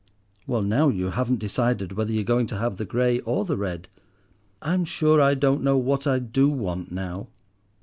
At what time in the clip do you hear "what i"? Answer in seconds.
5.77-6.17